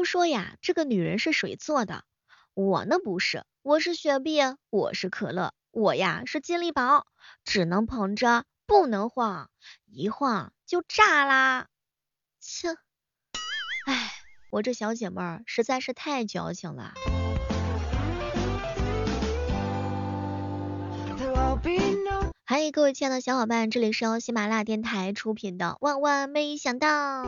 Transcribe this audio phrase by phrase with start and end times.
[0.00, 2.04] 都说呀，这个女人是水做的，
[2.54, 4.38] 我呢不是，我是雪碧，
[4.70, 7.06] 我是可乐，我呀是金力宝，
[7.44, 9.50] 只能捧着，不能晃，
[9.84, 11.66] 一晃就炸啦！
[12.40, 12.68] 切，
[13.84, 14.10] 哎，
[14.50, 16.94] 我这小姐妹儿实在是太矫情了。
[22.46, 27.24] 嗨，各位亲爱的小伙伴，这里是由喜马拉雅电台出品的《万万没想到》。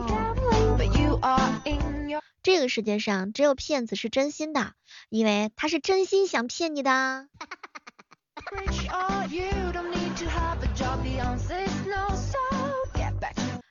[2.41, 4.73] 这个世界上只有骗子是真心的，
[5.09, 7.27] 因为他是真心想骗你的。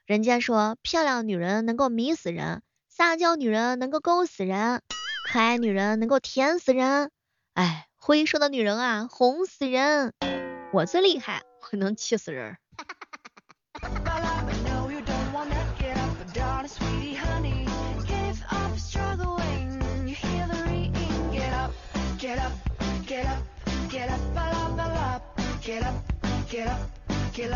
[0.07, 4.83] 人家说漂亮女人能够迷死人，撒娇女人能够勾死人，
[5.27, 7.11] 可爱女人能够甜死人，
[7.55, 10.13] 哎，会说的女人啊哄死人。
[10.73, 11.43] 我最厉害。
[11.71, 12.59] 我能气死人。
[27.33, 27.49] 前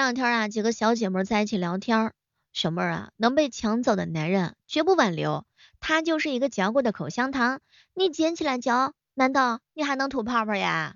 [0.00, 2.12] 两天啊，几个小姐妹在一起聊天，
[2.52, 5.44] 小妹儿啊，能被抢走的男人绝不挽留，
[5.80, 7.58] 他就是一个嚼过的口香糖，
[7.94, 10.94] 你捡起来嚼，难道你还能吐泡泡呀？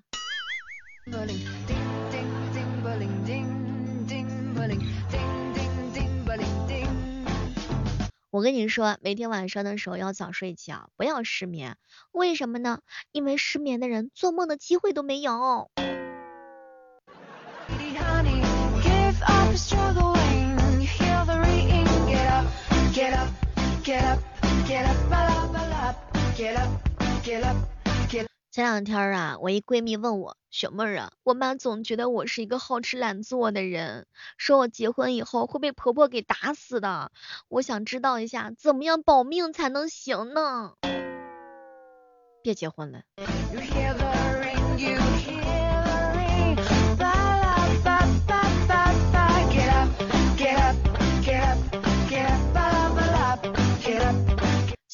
[8.31, 11.77] 我跟你说，每天晚上的时候要早睡觉，不要失眠。
[12.13, 12.79] 为什么呢？
[13.11, 15.73] 因为失眠的人做梦的机会都没有。
[28.51, 34.07] 前两天啊，我一闺蜜问我，雪妹儿啊，我妈总觉得我是一个好吃懒做的人，
[34.39, 37.13] 说我结婚以后会被婆婆给打死的。
[37.49, 40.73] 我想知道一下，怎么样保命才能行呢？
[42.43, 43.03] 别结婚了。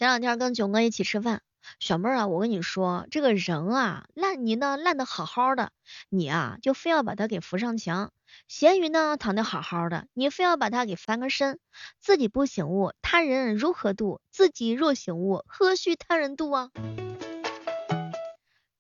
[0.01, 1.43] 前两天跟囧哥一起吃饭。
[1.79, 5.73] 小妹儿啊，我跟你说，这个人啊，烂泥呢烂的好好的，
[6.09, 8.09] 你啊就非要把他给扶上墙；
[8.49, 11.59] 咸鱼呢躺的好好的，你非要把他给翻个身。
[12.01, 14.23] 自己不醒悟，他人如何度？
[14.31, 16.71] 自己若醒悟，何须他人度啊？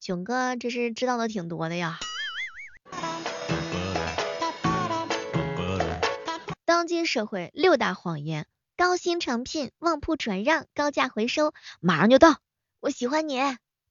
[0.00, 1.98] 囧哥这是知道的挺多的呀。
[6.64, 8.46] 当今社会六大谎言：
[8.80, 12.38] 高薪诚聘、旺铺转让、高价回收，马上就到。
[12.80, 13.38] 我喜欢你，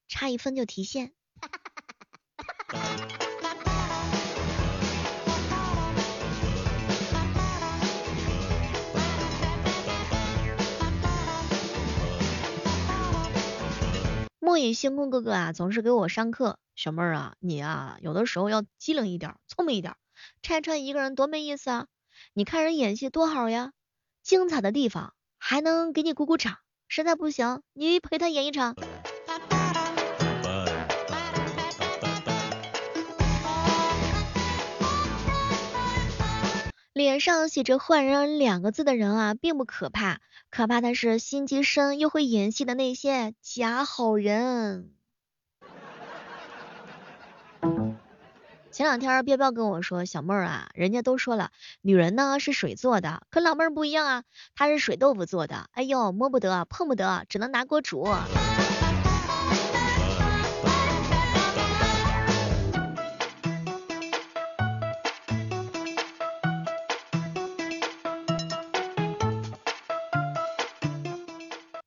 [0.08, 1.12] 差一分就提现。
[1.40, 1.60] 哈哈
[14.40, 16.58] 墨雨星空哥哥啊，总是给我上课。
[16.74, 19.94] 小妹儿啊，你啊，有的时候要机灵一点，聪明一点。
[20.42, 21.86] 拆穿一个人多没意思啊！
[22.34, 23.70] 你看人演戏多好呀，
[24.30, 26.58] 精彩的地方还能给你鼓鼓掌。
[26.86, 28.76] 实在不行，你陪他演一场。
[36.92, 44.94] 脸上写着“坏人”两个字的人啊，并不可怕，可怕的是心机深又会演戏的那些假好人。
[48.72, 51.50] 前两天彪彪跟我说，小妹儿啊，人家都说了，
[51.82, 58.08] 女人呢是水做的，可老妹儿不一样啊，她是水豆腐做的，哎呦，摸不得，碰不得，只能拿锅煮。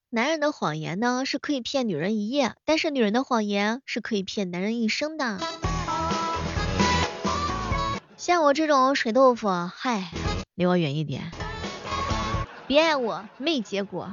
[0.09, 5.39] 男人的谎言呢是可以骗女人一夜，但是女人的谎言是可以骗男人一生的。
[8.25, 10.09] 像我这种水豆腐，嗨，
[10.55, 11.29] 离我远一点，
[12.65, 14.09] 别爱我，没结果。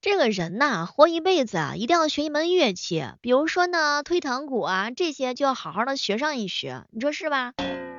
[0.00, 7.52] 这个人呐，活一辈子啊，一定要学一门乐器，比如说呢，推堂鼓啊，这些就要好好的学上一学，你说是吧？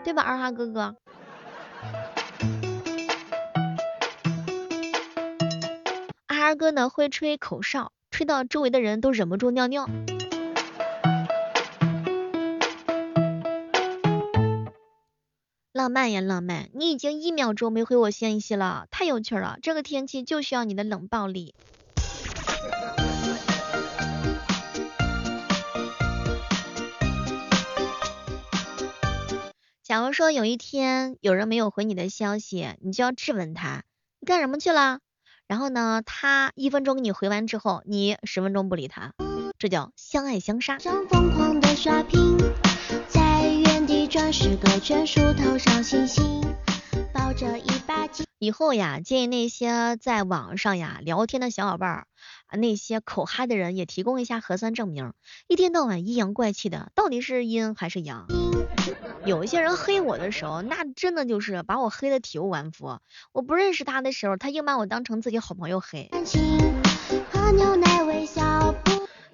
[0.03, 0.97] 对吧，二哈哥哥？
[6.41, 9.87] 二哥呢会吹口哨吹到周围的人都忍不住尿尿。
[15.71, 21.53] 浪漫呀浪漫你已经一秒钟没回我信息了太有趣了这个天气就需要你的冷暴力。
[29.83, 33.83] 假如说有一天有人没有回你的消息你就要质问他
[34.19, 34.99] 你干什么去了？
[35.51, 39.11] 然后呢，他一分钟给你回完之后，你十分钟不理他，
[39.59, 40.77] 这叫相爱相杀。
[41.09, 42.37] 疯狂的刷屏，
[43.09, 46.23] 在原地转十个圈，数头上星星，
[47.13, 48.07] 抱着一把
[48.39, 52.07] 以后呀，建议那些在网上呀聊天的小伙伴儿，
[52.47, 55.11] 啊那些口嗨的人也提供一下核酸证明。
[55.49, 58.25] 一天到晚阴阳怪气的，到底是阴还是阳？
[59.25, 62.97] 有一些人黑我的时候，那真的就是把我黑的体无完肤。
[63.31, 66.09] 我不认识他的时候，他硬把我当成自己好朋友黑。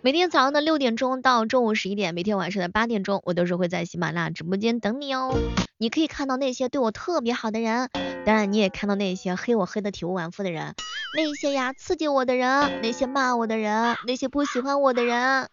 [0.02, 5.38] 每天早上的六点钟到中午十一点，每天晚上的八点钟，我都是会在喜马拉雅直播间等你哦。
[5.78, 7.90] 你可以看到那些对我特别好的人，
[8.26, 10.76] 当然你也看到那些黑我黑的体无完肤的人，
[11.16, 15.50] 那些呀刺激我的人，那些骂我的人，那些不喜欢我的人。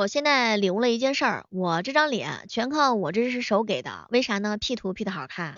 [0.00, 5.56] 我现在领悟了一件事儿，我这张脸全靠我这只手给的，为啥呢？P 图 P 的好看。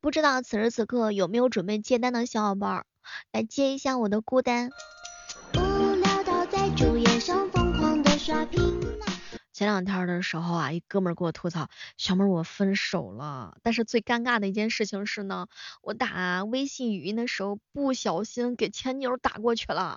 [0.00, 2.84] 不知道此时此刻有没有准备接单的小伙伴
[3.30, 4.70] 来接一下我的孤单。
[5.54, 8.80] 无聊到在主页上疯狂的刷屏
[9.54, 13.56] 前两天的时候啊，一哥们儿给我吐槽，小妹儿我分手了。
[13.62, 15.46] 但是最尴尬的一件事情是呢，
[15.80, 19.96] 我打微信语音的时候不小心给前女友打过去了。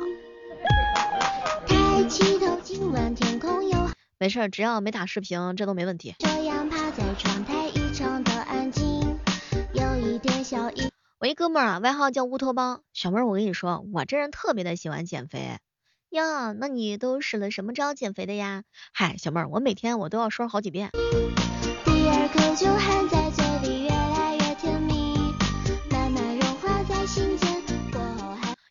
[1.65, 3.89] 抬起头，今晚天空有。
[4.19, 6.13] 没事，只要没打视频，这都没问题。
[6.19, 9.17] 这样趴在窗台，异常的安静，
[9.73, 10.91] 有一点小意。
[11.17, 12.83] 我一哥们儿啊，外号叫乌托邦。
[12.93, 15.57] 小妹儿，我跟你说，我这人特别的喜欢减肥。
[16.09, 18.63] 呀，那你都使了什么招减肥的呀？
[18.93, 20.91] 嗨，小妹儿，我每天我都要说好几遍。
[21.83, 25.15] 第二口就含在嘴里，越来越甜蜜，
[25.91, 27.47] 慢慢融化在心间。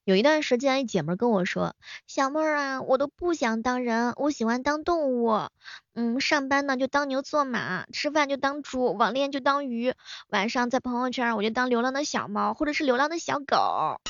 [0.05, 1.75] 有一段时间，一姐妹跟我说，
[2.07, 5.49] 小妹儿啊，我都不想当人，我喜欢当动物。
[5.95, 9.95] 嗯，上班呢就当牛做马，吃饭就当猪，网恋就当鱼，
[10.29, 14.01] 晚上在朋友圈我就当流浪的小猫，或者是流浪的小狗。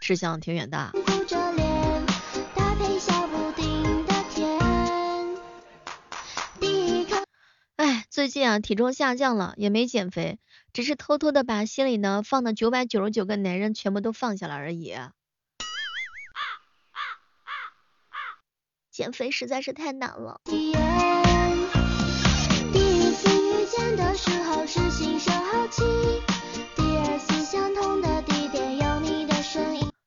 [0.00, 0.92] 志向挺远的。
[8.18, 10.40] 最近啊，体重下降了，也没减肥，
[10.72, 14.92] 只是偷偷的把心里呢放的九百九十九个男人全部都放下了而已。
[18.90, 20.40] 减肥实在是太难了。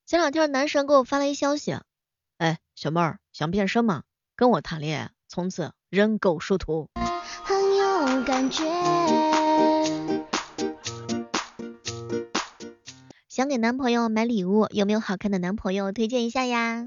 [0.05, 1.77] 前两天男神给我发了一消息，
[2.39, 4.03] 哎，小妹儿想变身吗？
[4.35, 6.89] 跟我谈恋爱，从此人狗殊途。
[8.23, 8.63] 感觉。
[13.27, 16.85] 想给男朋友买礼物，有没有好看的男朋友推荐一下呀？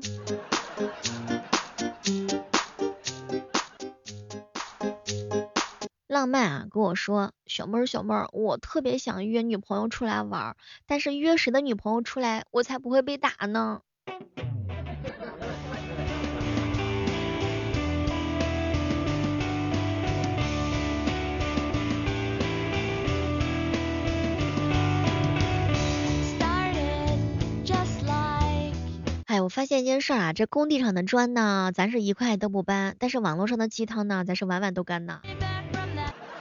[6.07, 10.57] 浪漫啊，跟我说，小妹儿小妹儿，我特别想约女朋友出来玩，
[10.87, 13.81] 但是约谁的女朋友出来，我才不会被打呢？
[29.45, 35.21] 我发现一件事啊，这工地上的砖呢，咱是一块都不搬，但是网络上的鸡汤呢，咱是碗碗都干呢。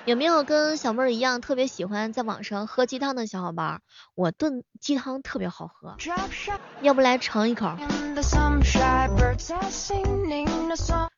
[0.05, 3.81] 有没有跟小妹儿一样特别喜欢在网上喝鸡汤的小伙伴？
[4.15, 5.97] 我炖鸡汤特别好喝，
[6.81, 7.75] 要不来尝一口？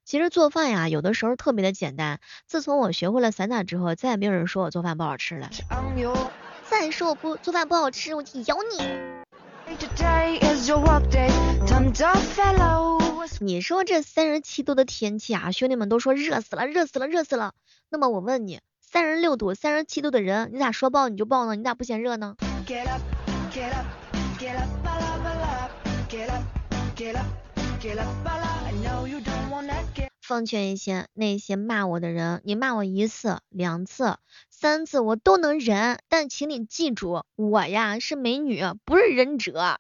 [0.04, 2.20] 其实做饭呀，有的时候特别的简单。
[2.48, 5.52] 自从我学会了散打之后，再也没有人说我做饭不好吃了。
[6.68, 9.15] 再说我不做饭不好吃，我就咬你。
[13.40, 17.54] 你说这三十七度的天气啊，兄弟们都说热死了，热死了，热死了。
[17.90, 21.56] 那么我问你，三十六度、三十七度的人，你咋说抱你就抱呢？
[21.56, 22.36] 你咋不嫌热呢？
[30.22, 34.18] 奉劝一些那些骂我的人，你骂我一次、两次、
[34.58, 39.78] 三次我都能忍，但请你记住，我呀是美女，不是忍者。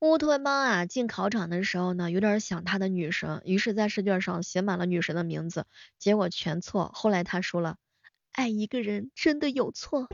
[0.00, 5.66] 乌托邦啊，进考场的时候呢，有点想他的女神，于是，在试卷上写满了女神的名字，
[5.98, 6.90] 结果全错。
[6.94, 7.76] 后来他说了，
[8.38, 10.06] 爱一个人真的有错。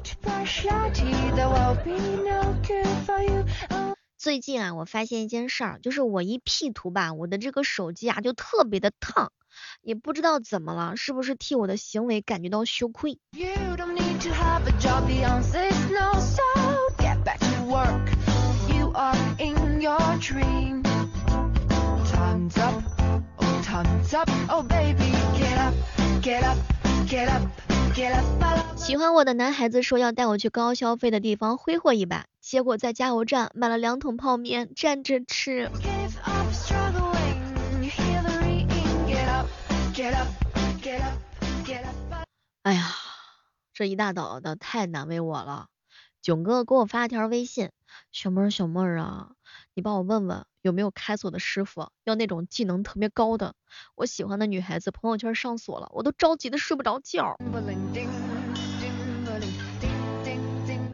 [4.17, 9.31] 最近啊，我发现一件事儿，就是我一 P 图吧，我的这个手机啊就特别的烫，
[9.83, 13.19] 也不知道怎么了，是不是替我的行为感觉到羞愧？
[28.77, 35.71] 喜欢我的男孩子说要带我去高消费的地方挥霍一把，结果在加油站买了两桶泡面站着吃。
[42.63, 42.91] 哎呀，
[43.73, 45.69] 这一大早的太难为我了。
[46.21, 47.71] 囧哥给我发了条微信，
[48.13, 49.31] 小妹儿小妹儿啊，
[49.75, 53.55] 你帮我问问有没有开锁的师傅，要那种技能特别高的。
[53.95, 57.37] 我喜欢的女孩子朋友圈上锁了，我都着急的睡不着觉。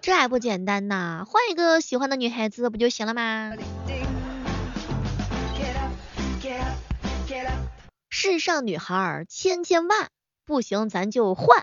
[0.02, 3.52] 这还不简单呐，换一个喜欢的女孩子不就行了吗？
[8.09, 10.09] 世上女孩千千万，
[10.45, 11.62] 不行咱就换。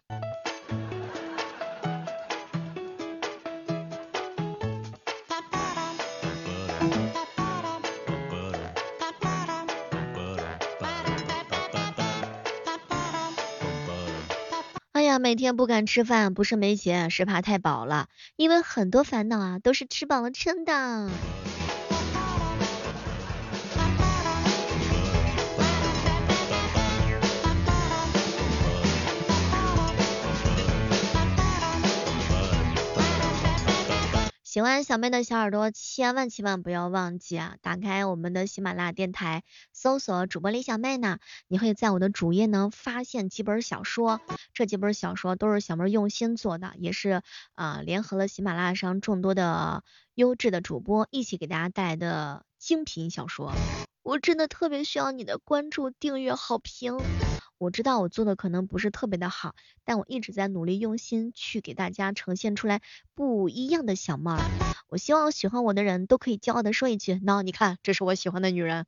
[15.28, 18.08] 每天不敢吃饭，不是没钱，是怕太饱了。
[18.38, 21.10] 因为很多烦恼啊，都是吃饱了撑的。
[34.58, 37.58] 喜欢小妹的小耳朵，千万千万不要忘记啊！
[37.62, 44.20] 打开我们的喜马拉雅电台，搜索主播李小妹呢，你会在我的主页呢发现几本小说，
[44.56, 47.22] 这几本小说都是小妹用心做的，也是
[47.54, 49.84] 啊联合了喜马拉雅上众多的
[50.16, 53.54] 优质的主播一起给大家带来的精品小说。
[54.02, 56.98] 我真的特别需要你的关注、订阅、好评。
[57.60, 62.82] 我知道我做的可能不是特别的好，但我一直在努力用心去给大家呈现出来
[63.16, 64.40] 不一样的小猫儿。
[64.90, 68.86] 我希望喜欢我的人都可以骄傲的说一句：喏，你看，这是我喜欢的女人。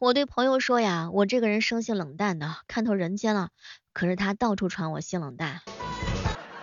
[0.00, 3.48] 我对朋友说呀，我这个人生性冷淡的，看透人间了。
[3.92, 5.60] 可是他到处传我性冷淡，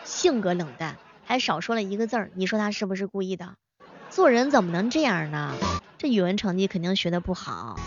[0.06, 2.32] 性格冷淡，还少说了一个字儿。
[2.36, 3.56] 你说他是不是故意的？
[4.10, 5.54] 做人怎么能这样呢？
[5.98, 7.78] 这语文成绩肯定学的不好。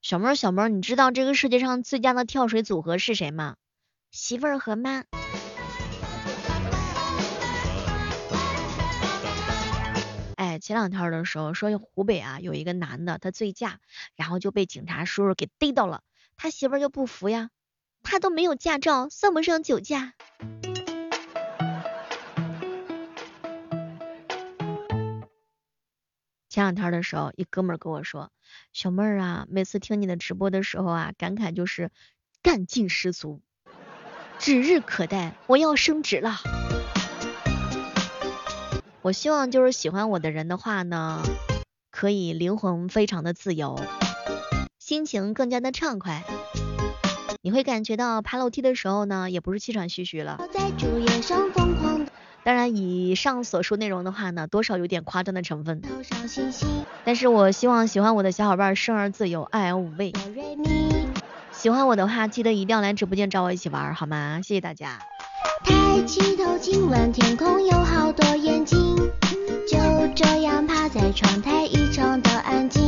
[0.00, 3.56] 小妹儿，小妹儿，你知道这个世界上最佳的跳水组合是谁吗？
[4.10, 5.04] 媳妇儿和妈。
[10.60, 13.80] 前两天的时候说湖北啊有一个男的他醉驾，
[14.14, 16.02] 然后就被警察叔叔给逮到了，
[16.36, 17.50] 他媳妇儿就不服呀，
[18.02, 20.12] 他都没有驾照，算不上酒驾。
[26.48, 28.30] 前两天的时候，一哥们跟我说，
[28.72, 31.90] 小妹儿啊，每次听你的直播的时候啊，感慨就是
[32.42, 33.40] 干劲十足，
[34.38, 36.59] 指日可待，我要升职了。
[39.02, 41.22] 我希望就是喜欢我的人的话呢，
[41.90, 43.80] 可以灵魂非常的自由，
[44.78, 46.22] 心情更加的畅快，
[47.40, 50.38] 你会感觉到爬楼梯的时候呢，也不是气喘吁吁了。
[52.42, 55.80] 当然，以上所述内容的话呢，多少有点夸张的成分。
[57.04, 60.12] 但是我希望喜欢我的小伙伴生而自由，爱而无畏。
[61.52, 64.40] 喜欢我的话，记得一定要来直播间找我一起玩，好吗？
[64.42, 64.98] 谢谢大家。
[65.90, 68.96] 抬起头，今晚天空有好多眼睛，
[69.66, 69.76] 就
[70.14, 72.80] 这样趴在窗台，异常的安静，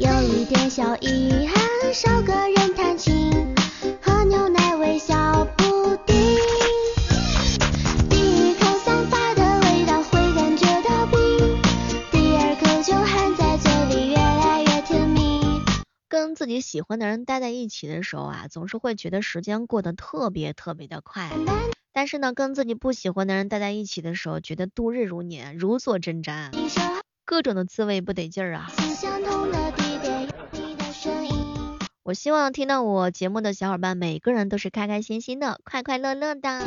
[0.00, 3.54] 有一点小遗憾，少个人弹琴，
[4.02, 6.16] 喝牛奶微笑不定。
[8.10, 11.56] 第一口散发的味道会感觉到冰，
[12.10, 15.40] 第二口就含在嘴里越来越甜蜜。
[16.08, 21.30] 跟自己喜欢的人待在一起的时候啊，总是会觉得时间过得特别特别的快。
[21.98, 26.52] 但是呢，跟自己不喜欢的人待在一起的时候，觉得度日如年，如坐针毡，
[27.24, 28.70] 各种的滋味不得劲儿啊。
[32.04, 36.62] 我希望听到我节目的小伙伴，每个人都是开开心心的，快快乐乐的。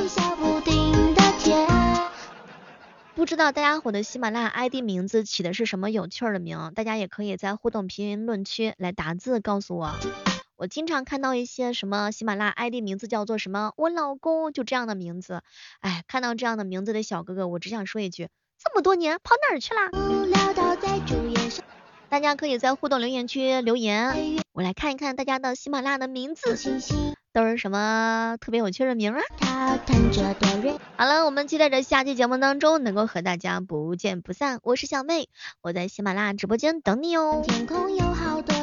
[3.16, 6.74] 不知道大家伙的喜马拉雅 ID 名字起的是什么有趣的名？
[6.76, 9.96] 大家也可以在互动评论区来打字告诉我。
[10.62, 15.42] 我经常看到一些什么喜马拉雅 ID 名字叫做什么我老公就这样的名字，
[15.80, 18.30] 哎，看到这样的名字的小哥哥，我只想说一句，
[18.64, 19.90] 这么多年跑哪儿去了？
[22.10, 26.56] 大家可以在互动留言区留言，我来看一看大家的喜马拉雅的名字。
[27.34, 29.80] 都是什么特别有趣的名啊？
[30.98, 34.60] 好了，我们期待着下期节目当中能够和大家不见不散。
[34.62, 35.28] 我是小妹，
[35.62, 37.42] 我在喜马拉雅直播间等你哦。
[37.48, 38.61] 天空有好多